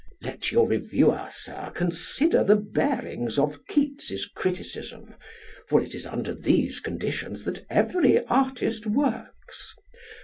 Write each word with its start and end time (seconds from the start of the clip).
Let 0.23 0.51
your 0.51 0.67
reviewer, 0.67 1.27
Sir, 1.29 1.71
consider 1.75 2.43
the 2.43 2.55
bearings 2.55 3.37
of 3.37 3.67
Keats' 3.67 4.27
criticism, 4.27 5.13
for 5.69 5.79
it 5.79 5.93
is 5.93 6.07
under 6.07 6.33
these 6.33 6.79
conditions 6.79 7.45
that 7.45 7.67
every 7.69 8.25
artist 8.25 8.87
works. 8.87 9.75